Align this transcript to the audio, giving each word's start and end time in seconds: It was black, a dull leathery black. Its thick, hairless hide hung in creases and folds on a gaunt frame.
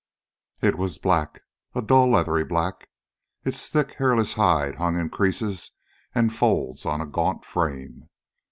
It 0.61 0.79
was 0.79 0.97
black, 0.97 1.43
a 1.75 1.81
dull 1.83 2.09
leathery 2.09 2.43
black. 2.43 2.89
Its 3.45 3.69
thick, 3.69 3.93
hairless 3.99 4.33
hide 4.33 4.77
hung 4.77 4.97
in 4.97 5.11
creases 5.11 5.73
and 6.15 6.33
folds 6.35 6.87
on 6.87 7.01
a 7.01 7.05
gaunt 7.05 7.45
frame. 7.45 8.09